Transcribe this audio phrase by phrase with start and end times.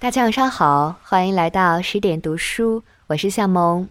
[0.00, 3.86] 大家晚上好，欢迎来到十点读书，我是夏萌。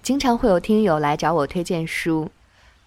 [0.00, 2.30] 经常会有听友来找我推荐书，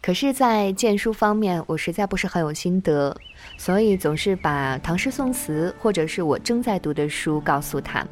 [0.01, 3.13] 可是，在荐书方面，我实在不是很有心得，
[3.57, 8.07] 所以总是把唐诗宋词或者是我正在读的书告诉他。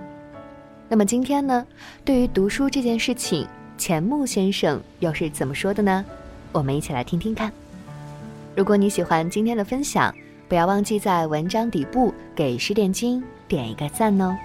[0.90, 1.66] 那么今天呢，
[2.04, 3.48] 对于读书这件事情，
[3.78, 6.04] 钱穆先生又是怎么说的呢？
[6.52, 7.50] 我们一起来听听看。
[8.58, 10.14] 如果你喜欢今天的分享，
[10.48, 14.36] 不要忘记在文章底部给十点金点一个赞哦。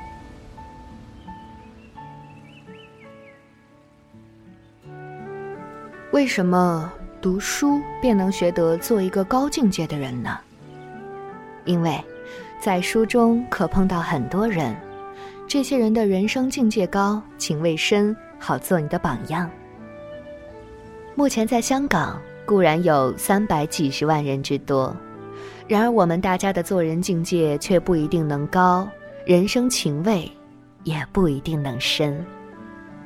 [6.10, 10.38] 为什么读书便能学得做一个高境界的人呢？
[11.64, 11.98] 因为，
[12.60, 14.76] 在书中可碰到很多人，
[15.46, 19.48] 这些人的人生境界高，情味深，好做你的榜样。
[21.14, 24.94] 目前在香港固然有三百几十万人之多，
[25.72, 28.86] 然而我们大家的做人境界却不一定能高，
[29.24, 30.30] 人生情味
[30.84, 32.22] 也不一定能深，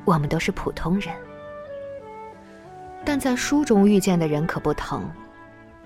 [0.03, 1.15] 我们都是普通人。
[3.05, 5.01] 但在书中遇见的人可不同，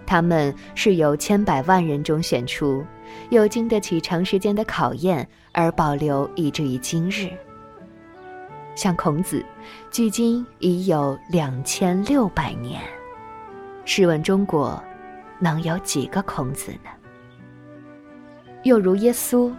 [0.07, 2.83] 他们是由千百万人中选出，
[3.29, 7.29] 又经得起长时间的考验而保留以至于今日。
[8.73, 9.45] 像孔子，
[9.91, 12.81] 距今已有两千六百年，
[13.85, 14.83] 试问中国，
[15.41, 16.89] 能有几个孔子呢？
[18.63, 19.51] 又如耶稣，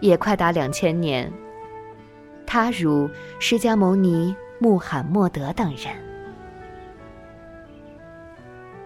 [0.00, 1.32] 也快达两千年。
[2.44, 3.08] 他如
[3.38, 5.94] 释迦牟尼、穆罕默德等人。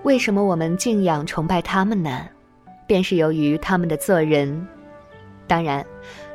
[0.03, 2.28] 为什么我们敬仰崇拜他们呢？
[2.87, 4.69] 便是由于他们的做人。
[5.47, 5.83] 当然，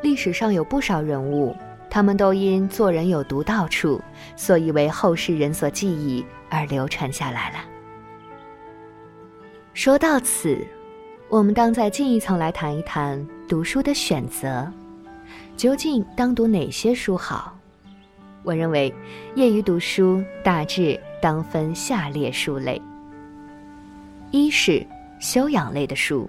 [0.02, 1.56] 历史上有不少人物，
[1.90, 4.02] 他们都因做人有独到处，
[4.36, 7.58] 所以为后世人所记忆而流传下来了。
[9.78, 10.58] 说到此，
[11.30, 14.68] 我们当再进一层来谈一谈读书的选择，
[15.56, 17.56] 究竟当读哪些书好？
[18.42, 18.92] 我认为，
[19.36, 22.82] 业余读书大致当分下列书类。
[24.32, 24.84] 一是
[25.20, 26.28] 修养类的书。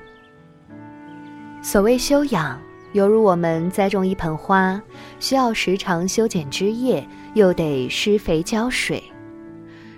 [1.63, 2.61] 所谓修养，
[2.93, 4.79] 犹如我们栽种一盆花，
[5.21, 7.03] 需要时常修剪枝叶，
[7.33, 9.03] 又得施肥浇水。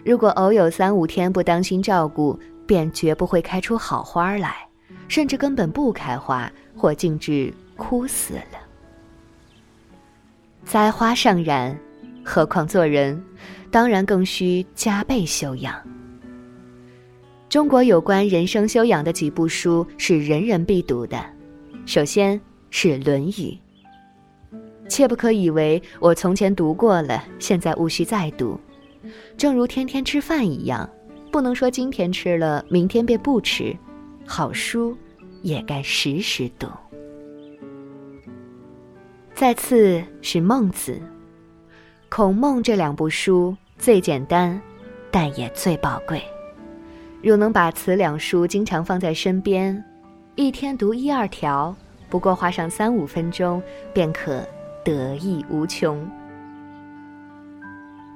[0.04, 2.38] 如果偶有三五天不当心照顾，
[2.70, 4.64] 便绝不会开出好花来，
[5.08, 8.60] 甚至根本不开花，或径直枯死了。
[10.64, 11.76] 栽花尚然，
[12.24, 13.20] 何况做人，
[13.72, 15.74] 当然更需加倍修养。
[17.48, 21.20] 中国有关人生修养的几部书是人人必读的，
[21.86, 23.30] 首先是《论语》。
[24.88, 28.60] 切不可以为我从前读过了，现在务须再读。
[29.36, 30.88] 正如天天吃饭一样，
[31.30, 33.76] 不能说今天吃了，明天便不吃。
[34.26, 34.96] 好书
[35.42, 36.66] 也该时时读。
[39.34, 40.92] 再次是《孟子》、
[42.08, 44.60] 《孔孟》这两部书最简单，
[45.10, 46.22] 但也最宝贵。
[47.22, 49.82] 若能把此两书经常放在身边，
[50.34, 51.74] 一天读一二条，
[52.08, 53.62] 不过花上三五分钟，
[53.94, 54.46] 便可
[54.84, 56.06] 得益无穷。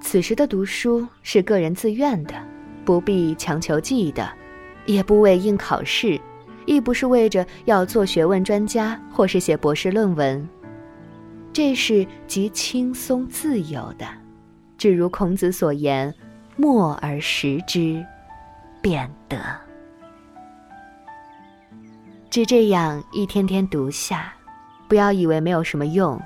[0.01, 2.35] 此时的读书是个人自愿的，
[2.85, 4.31] 不必强求记的，
[4.87, 6.21] 也不为应考试，
[6.67, 10.49] 亦不是为着要做学问专家或是写博士论文，
[11.53, 14.07] 这是极轻松自由的。
[14.77, 16.15] 正如孔子所言
[16.57, 18.05] ：“默而识之。”
[18.83, 19.39] 变得，
[22.29, 24.35] 只这样一天天读下，
[24.87, 26.21] 不要以为没有什么用。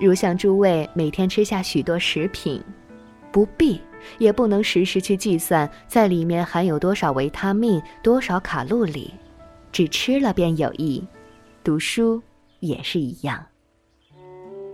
[0.00, 2.60] 如像诸位每天吃下许多食品，
[3.30, 3.80] 不必
[4.18, 9.12] 也不能时时去计算在里面含有多少维他命、多少卡路里，
[9.70, 11.06] 只吃了便有益。
[11.64, 12.22] 读书
[12.60, 13.44] 也是一样，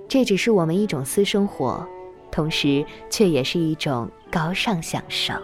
[0.08, 1.84] 这只是我们一种私生活，
[2.30, 5.34] 同时却也是一种高尚享受。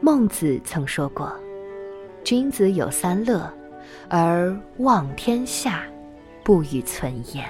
[0.00, 1.32] 孟子曾说过
[2.22, 3.52] ：“君子有三乐，
[4.08, 5.82] 而望天下，
[6.44, 7.44] 不与存焉。”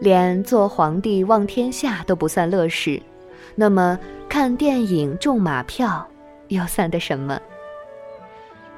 [0.00, 3.00] 连做皇帝望天下都不算乐事，
[3.54, 3.98] 那么
[4.28, 6.06] 看电影、中马票
[6.48, 7.40] 又算得什么？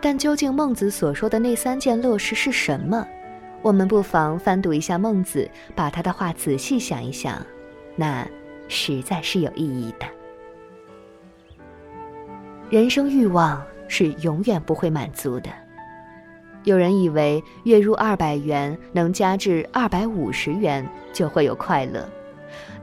[0.00, 3.06] 但究竟孟子所说的那三件乐事是什么？
[3.62, 7.44] 我们不妨翻读一下孟子，把他的话仔细想一想，
[7.96, 8.24] 那
[8.68, 10.06] 实在是有意义的。
[12.70, 15.50] 人生欲望是永远不会满足的。
[16.68, 22.06] 有人以为月入二百元能加至二百五十元就会有快乐，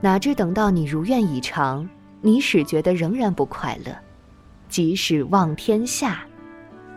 [0.02, 1.88] 哪知等到你如愿以偿，
[2.20, 3.96] 你始觉得仍然不快乐，
[4.70, 6.22] 即使望天下，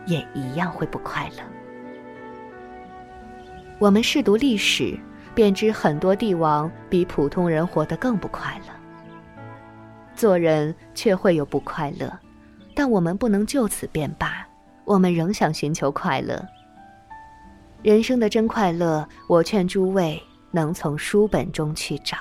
[0.07, 1.43] 也一样会不快乐。
[3.77, 4.97] 我们试读历史，
[5.35, 8.73] 便知很多帝王比普通人活得更不快乐。
[10.15, 12.11] 做人却会有不快乐，
[12.73, 14.43] 但我们不能就此便罢，
[14.85, 16.43] 我们仍想寻求快乐。
[17.81, 20.21] 人生的真快乐，我劝诸位
[20.51, 22.17] 能从书本中去找。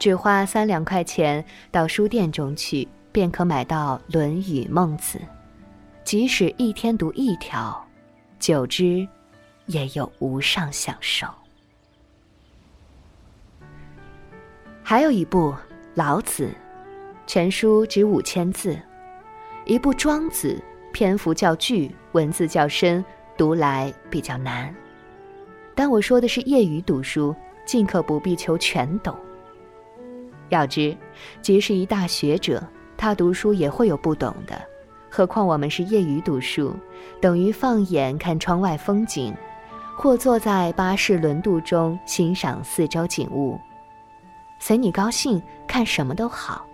[0.00, 5.18] 只花三两块钱到书店中去，便可买到《论语》《孟子》，
[6.02, 7.86] 即使一天读一条，
[8.40, 9.06] 久之，
[9.66, 11.28] 也有无上享受。
[14.82, 15.52] 还有一部
[15.94, 16.46] 《老子》，
[17.28, 18.76] 全书只五千字；
[19.64, 20.60] 一部《庄子》，
[20.92, 23.04] 篇幅较巨，文字较深。
[23.36, 24.74] 读来比较难，
[25.74, 27.34] 但我说的是业余读书，
[27.64, 29.14] 尽可不必求全懂。
[30.48, 30.96] 要知，
[31.42, 32.62] 即使一大学者，
[32.96, 34.60] 他读书也会有不懂的，
[35.10, 36.74] 何况我们是业余读书，
[37.20, 39.34] 等于放眼看窗外风景，
[39.96, 43.58] 或坐在巴士轮渡中欣赏四周景物，
[44.60, 46.64] 随你高兴，看什么都好，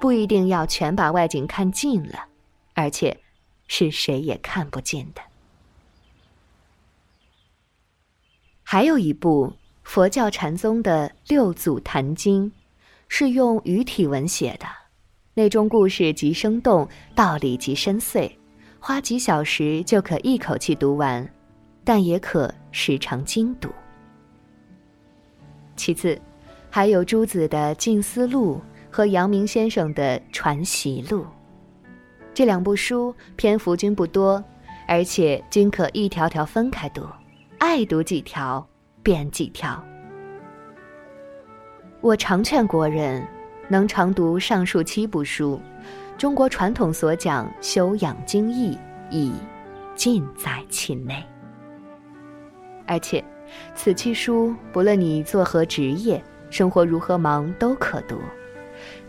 [0.00, 2.24] 不一定要全把外景看尽了，
[2.74, 3.16] 而且，
[3.66, 5.20] 是谁也看不见的。
[8.70, 9.50] 还有一部
[9.82, 12.44] 佛教禅宗的《六祖坛经》，
[13.08, 14.66] 是用语体文写的，
[15.32, 18.30] 内中故事极生动，道理极深邃，
[18.78, 21.26] 花几小时就可一口气读完，
[21.82, 23.70] 但也可时常精读。
[25.74, 26.20] 其次，
[26.68, 28.60] 还有朱子的《静思录》
[28.94, 31.22] 和阳明先生的《传习录》，
[32.34, 34.44] 这两部书篇幅均不多，
[34.86, 37.02] 而且均可一条条分开读。
[37.58, 38.64] 爱读几条，
[39.02, 39.84] 便几条。
[42.00, 43.26] 我常劝国人，
[43.66, 45.60] 能常读上述七部书，
[46.16, 48.78] 中国传统所讲修养精义，
[49.10, 49.32] 已
[49.96, 51.20] 尽在其内。
[52.86, 53.22] 而且，
[53.74, 58.20] 此七书不论你做何职业，生活如何忙，都可读。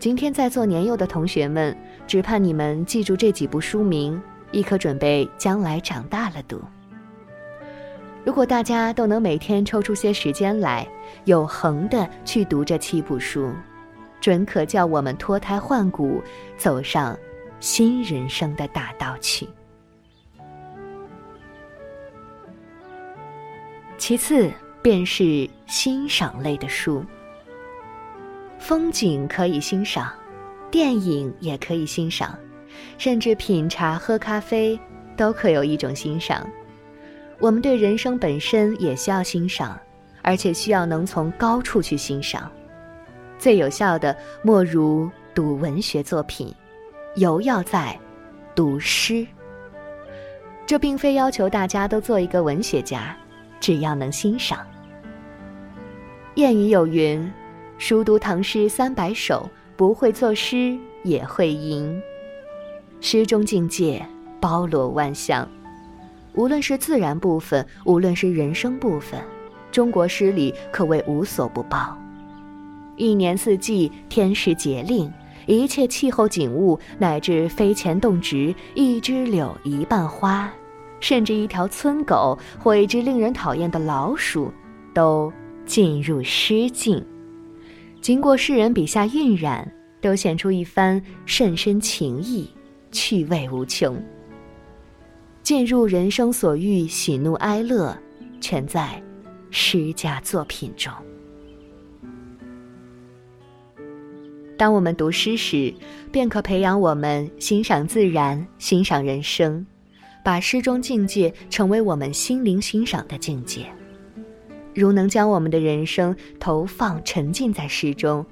[0.00, 4.20] 今天在座年幼的同学们，只盼你们记住这几部书名，
[4.50, 6.60] 亦可准备将来长大了读。
[8.24, 10.86] 如果大家都能每天抽出些时间来，
[11.24, 13.50] 有恒的去读这七部书，
[14.20, 16.22] 准可叫我们脱胎换骨，
[16.56, 17.18] 走上
[17.60, 19.48] 新人生的大道去。
[23.96, 24.50] 其次
[24.82, 27.04] 便是欣赏类的书，
[28.58, 30.12] 风景可以欣赏，
[30.70, 32.38] 电影也可以欣赏，
[32.98, 34.78] 甚至品茶喝咖啡
[35.16, 36.46] 都可有一种欣赏。
[37.40, 39.80] 我们对人生本身也需要欣赏，
[40.22, 42.52] 而且需要能从高处去欣赏。
[43.38, 46.54] 最有效的莫如读文学作品，
[47.16, 47.98] 尤要在
[48.54, 49.26] 读诗。
[50.66, 53.16] 这并非要求大家都做一个文学家，
[53.58, 54.58] 只要能欣赏。
[56.36, 57.32] 谚语有云
[57.78, 62.00] ：“熟读唐诗三百首，不会作诗也会吟。”
[63.00, 64.06] 诗中境界
[64.38, 65.48] 包罗万象。
[66.34, 69.20] 无论是自然部分，无论是人生部分，
[69.70, 71.96] 中国诗里可谓无所不包。
[72.96, 75.10] 一年四季，天时节令，
[75.46, 80.52] 一切气候景物，乃至飞前动植，一枝柳，一瓣花，
[81.00, 84.52] 甚至一条村狗或一只令人讨厌的老鼠，
[84.92, 85.32] 都
[85.64, 87.02] 进入诗境。
[88.00, 92.48] 经过诗人笔下晕染，都显出一番甚深情意，
[92.92, 94.00] 趣味无穷。
[95.50, 97.98] 进入人生所欲，喜怒哀乐，
[98.40, 99.02] 全在
[99.50, 100.92] 诗家作品中。
[104.56, 105.74] 当我们读诗时，
[106.12, 109.66] 便可培养我们欣赏自然、欣赏人生，
[110.24, 113.66] 把诗中境界成为我们心灵欣赏的境界。
[114.72, 118.24] 如能将我们的人生投放、沉浸在诗中，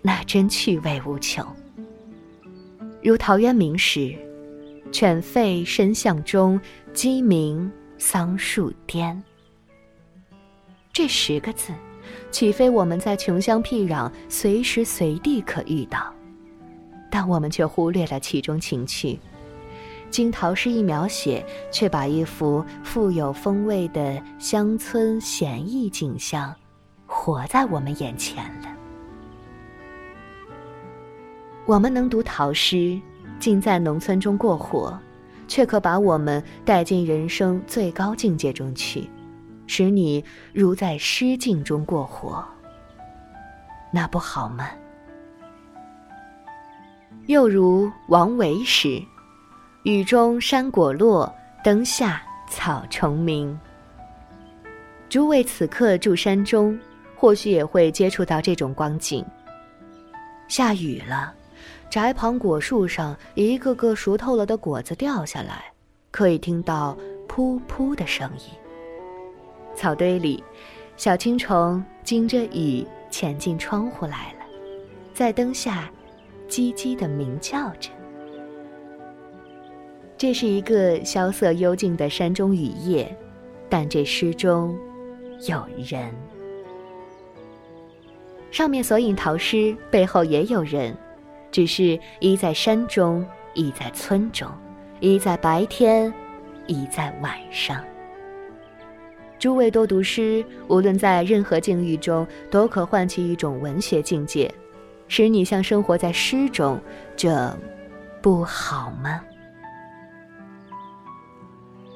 [0.00, 1.46] 那真趣味无穷。
[3.02, 4.16] 如陶渊明时。
[4.92, 6.58] 犬吠深巷中，
[6.92, 9.22] 鸡鸣桑树颠。
[10.92, 11.72] 这十个字，
[12.30, 16.12] 岂非我们在穷乡僻壤随时随地可遇到？
[17.10, 19.18] 但我们却忽略了其中情趣。
[20.08, 26.54] 经陶诗一描写，却把一幅富有风味的乡村闲逸景象，
[27.06, 28.68] 活在我们眼前了。
[31.66, 32.98] 我们能读陶诗。
[33.38, 34.98] 竟在农村中过活，
[35.48, 39.08] 却可把我们带进人生最高境界中去，
[39.66, 42.44] 使你如在诗境中过活，
[43.92, 44.68] 那不好吗？
[47.26, 49.02] 又如王维时
[49.82, 51.32] ：“雨中山果落，
[51.64, 53.58] 灯下草虫鸣。”
[55.08, 56.78] 诸位此刻住山中，
[57.16, 59.24] 或许也会接触到这种光景。
[60.46, 61.34] 下雨了，
[61.88, 65.72] 宅旁果树上一个个熟透了的果子掉下来，
[66.10, 66.96] 可以听到
[67.28, 68.52] 噗噗的声音。
[69.74, 70.42] 草堆里，
[70.96, 74.44] 小青虫惊着雨潜进窗户来了，
[75.14, 75.90] 在灯下，
[76.48, 77.90] 叽叽的鸣叫着。
[80.18, 83.14] 这是一个萧瑟幽静的山中雨夜，
[83.68, 84.76] 但这诗中
[85.46, 86.10] 有人。
[88.50, 90.96] 上面所引陶诗背后也有人，
[91.56, 94.46] 只是一在山中，一在村中，
[95.00, 96.12] 一在白天，
[96.66, 97.82] 一在晚上。
[99.38, 104.54] 诸位多读诗，无论在任何境遇中，都可唤起一种文学境界，
[105.08, 106.78] 使你像生活在诗中，
[107.16, 107.50] 这
[108.20, 109.22] 不好吗？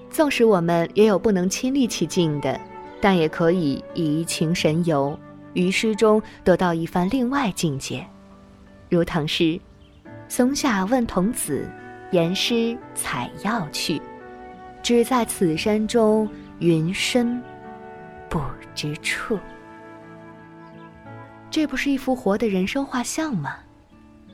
[0.09, 2.59] 纵使我们也有不能亲历其境的，
[2.99, 5.15] 但也可以怡情神游，
[5.53, 8.09] 于诗中得到一番另外境界。
[8.91, 9.59] 如唐诗
[10.29, 11.67] ：“松下问童子，
[12.11, 14.03] 言师采药去。
[14.83, 16.29] 只在此山中，
[16.59, 17.41] 云深
[18.29, 18.41] 不
[18.75, 19.39] 知处。”
[21.51, 23.57] 这不是一幅活的人生画像吗？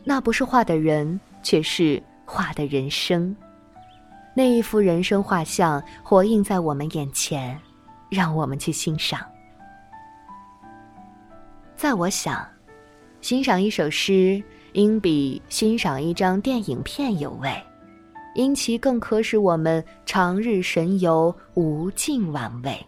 [0.05, 3.35] 那不是画的人，却是画的人生。
[4.35, 7.59] 那一幅人生画像活映在我们眼前，
[8.11, 9.21] 让我们去欣赏。
[11.75, 12.47] 在我想，
[13.27, 14.41] 欣赏一首诗，
[14.75, 17.51] 应比欣赏一张电影片有味，
[18.37, 22.87] 因其更可使我们长日神游，无尽玩味。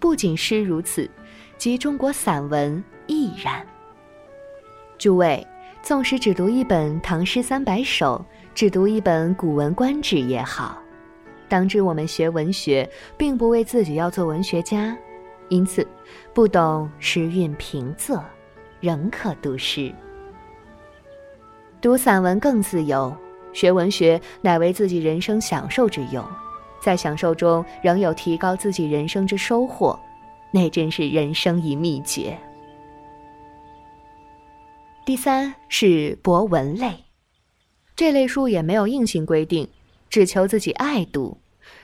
[0.00, 1.08] 不仅诗如此，
[1.56, 3.64] 即中国散文亦然。
[4.98, 5.46] 诸位，
[5.84, 8.20] 纵使只读一本《唐诗三百首》。
[8.56, 10.76] 只读一本《古文观止》也好，
[11.48, 14.98] 当知我们学文学，并不为自己要做文学家，
[15.48, 15.86] 因此
[16.34, 18.20] 不懂诗韵平仄，
[18.80, 19.94] 仍可读诗。
[21.80, 23.14] 读散文更自由，
[23.52, 26.24] 学文学乃为自己人生享受之用，
[26.80, 29.98] 在享受中仍有提高自己人生之收获，
[30.52, 32.36] 那真是人生一秘诀。
[35.06, 37.04] 第三是博文类。
[37.96, 39.68] 这类书也没有硬性规定，
[40.08, 41.38] 只求自己爱读，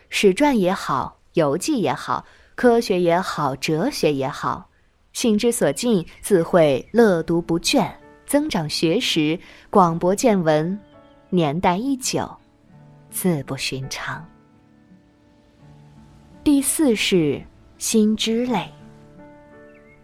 [0.08, 2.24] 史传也好，游记也好，
[2.54, 4.70] 科学也好，哲学也好，
[5.16, 7.90] 性之所尽，自会乐读不倦，
[8.26, 10.78] 增长学识，广博见闻，
[11.30, 12.30] 年代一久，
[13.08, 14.22] 自不寻常。
[16.44, 17.42] 第四是
[17.78, 18.70] 新知类。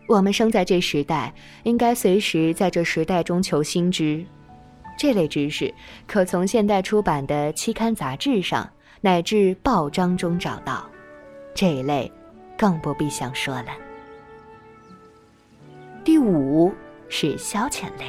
[0.09, 1.31] 我们生在这时代，
[1.65, 4.25] 应该随时在这时代中求新知。
[4.97, 5.73] 这类知识
[6.07, 8.67] 可从现代出版的期刊杂志上
[9.03, 10.89] 乃至报章中找到，
[11.55, 12.11] 这一类
[12.57, 13.92] 更不必想说了。
[16.25, 16.73] 五
[17.09, 18.07] 是消遣类。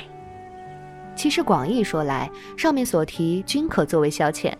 [1.15, 4.53] 其实广义说来，上面所提均可作为消遣，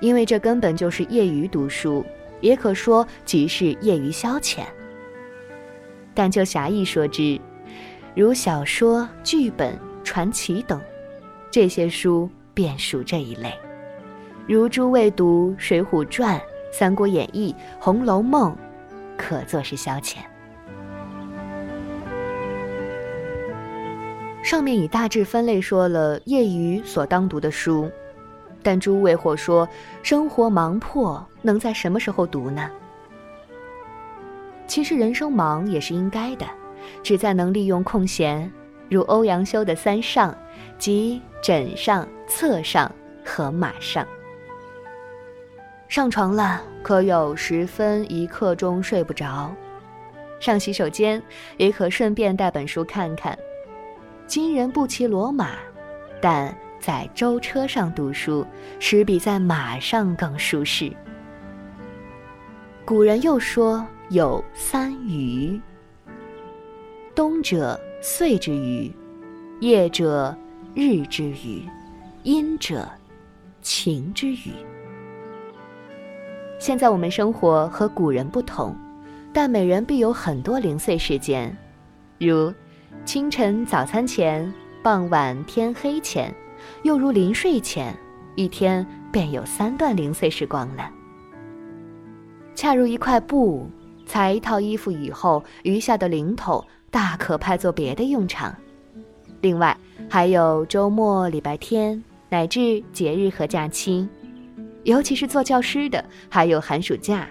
[0.00, 2.04] 因为这根本就是业余读书，
[2.40, 4.60] 也可说即是业余消遣。
[6.14, 7.38] 但就狭义说之，
[8.14, 10.80] 如小说、剧本、传奇等。
[11.50, 13.52] 这些书便属这一类，
[14.46, 16.38] 如诸位读《水浒传》
[16.72, 17.52] 《三国演义》
[17.84, 18.52] 《红楼梦》，
[19.16, 20.18] 可作是消遣。
[24.50, 27.88] 上面已大致分类说了业余所当读的书，
[28.64, 29.68] 但诸位或说
[30.02, 32.68] 生活忙迫，能在什么时候读呢？
[34.66, 36.44] 其实人生忙也是应该的，
[37.00, 38.50] 只在能利用空闲，
[38.88, 40.36] 如欧阳修的三上。
[40.78, 42.90] 即枕上、侧上
[43.24, 44.04] 和马上。
[45.86, 49.54] 上床了，可有十分一刻钟睡不着；
[50.40, 51.22] 上洗手间，
[51.56, 53.38] 也可顺便带本书看看。
[54.30, 55.54] 今人不骑骡马，
[56.22, 58.46] 但在舟车上读书，
[58.78, 60.92] 实比在马上更舒适。
[62.84, 65.60] 古人又说有三余：
[67.12, 68.94] 冬者岁之余，
[69.58, 70.32] 夜者。
[70.76, 71.64] 日之余，
[72.22, 72.88] 阴者，
[73.60, 74.52] 晴之余。
[76.60, 78.76] 现在我们生活和古人不同，
[79.32, 81.56] 但每人必有很多零碎时间，
[82.18, 82.54] 如
[83.04, 86.32] 清晨早餐前、傍晚天黑前，
[86.82, 87.96] 又如临睡前，
[88.36, 90.90] 一天便有三段零碎时光了。
[92.54, 93.68] 恰如一块布，
[94.06, 98.54] 裁一套衣服以后，余下的零头大可派作别的用场。
[99.40, 99.76] 另外，
[100.08, 104.06] 还有周末、礼拜天乃至节日和假期，
[104.84, 107.26] 尤其是做教师的，还有寒暑假，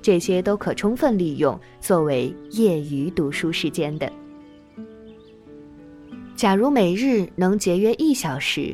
[0.00, 4.10] 这些都可充分利用作为业余读书时间的。
[6.38, 8.72] 假如每日能节约一小时，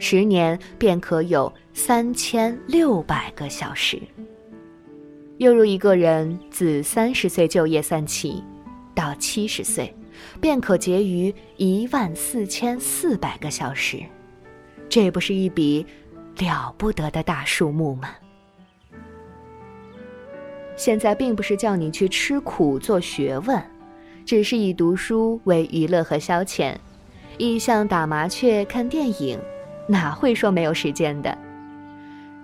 [0.00, 4.02] 十年便可有三千六百个小时。
[5.36, 8.42] 又如一个人自三十岁就业算起，
[8.96, 9.94] 到七十岁，
[10.40, 14.02] 便可结余一万四千四百个小时。
[14.88, 15.86] 这不是一笔
[16.40, 18.08] 了不得的大数目吗？
[20.74, 23.62] 现在并不是叫你去吃苦做学问，
[24.26, 26.74] 只是以读书为娱乐和消遣。
[27.38, 29.38] 一像打麻雀、看电影，
[29.88, 31.36] 哪会说没有时间的？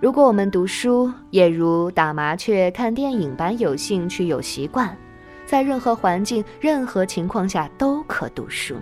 [0.01, 4.97] 如果我们读书也如打麻雀、看电影般有兴趣、有习惯，
[5.45, 8.75] 在任何环境、任何情况下都可读书，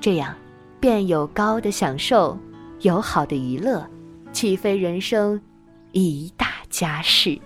[0.00, 0.34] 这样
[0.80, 2.38] 便有高的享受，
[2.80, 3.86] 有好的娱乐，
[4.32, 5.40] 岂非人生
[5.92, 7.38] 一大家事？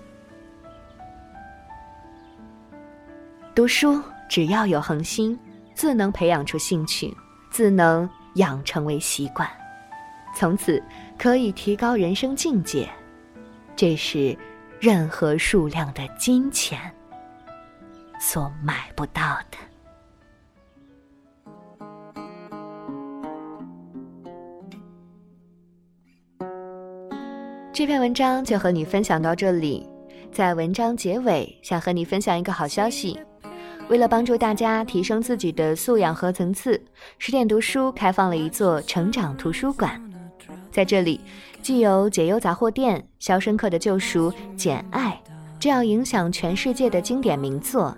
[3.55, 5.39] 读书只要有恒心，
[5.75, 7.13] 自能培养出兴趣。
[7.55, 9.49] 自能养成为习惯，
[10.35, 10.83] 从此
[11.17, 12.91] 可以提高人生境界，
[13.77, 14.37] 这是
[14.81, 16.93] 任何数量的金钱
[18.19, 19.59] 所买不到的。
[27.73, 29.89] 这篇文章就和你分享到这里，
[30.33, 33.17] 在文章结尾，想和你分享一个好消息。
[33.89, 36.81] 为了帮助大家提升自己的素养和层次，
[37.19, 40.01] 十点读书开放了一座成长图书馆。
[40.73, 41.21] 在这里，
[41.63, 45.21] 既有《解忧杂货店》《肖申克的救赎》《简爱》
[45.61, 47.97] 这样影响全世界的经典名作，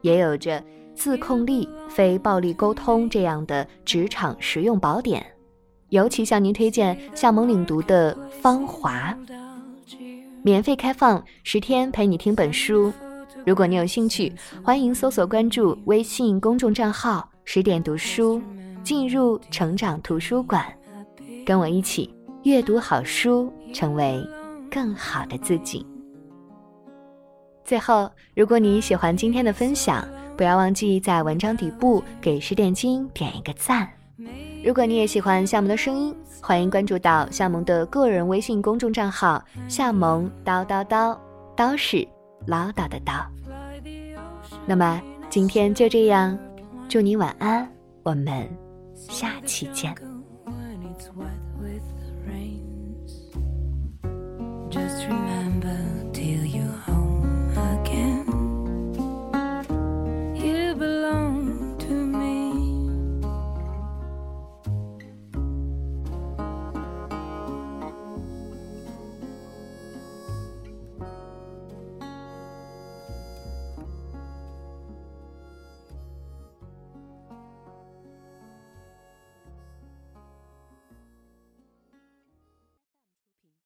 [0.00, 0.60] 也有着
[0.94, 5.24] 《自控力》《非暴力沟通》这样的职场实用宝典。
[5.90, 9.16] 尤其向您推荐向蒙领读的《芳华》，
[10.42, 12.92] 免费开放十天陪你听本书。
[13.46, 18.42] 如果你有兴趣，欢迎搜索关注微信公众账号“十点读书”，
[18.82, 20.66] 进入成长图书馆，
[21.44, 24.20] 跟我一起阅读好书，成为
[24.68, 25.86] 更好的自己。
[27.64, 30.04] 最后，如果你喜欢今天的分享，
[30.36, 33.88] 不要忘记在文章底部给十点金点一个赞。
[34.64, 41.16] 如果你也喜欢夏萌的声音，欢迎关注到夏萌的个人微信公众账号“夏萌叨叨叨”，
[41.56, 42.04] 叨是
[42.48, 43.24] 唠叨的叨。
[44.66, 45.00] 那么
[45.30, 46.36] 今天就这样
[46.88, 47.66] 祝你晚安
[48.02, 48.48] 我们
[48.96, 49.94] 下期见。
[54.68, 56.05] Just remember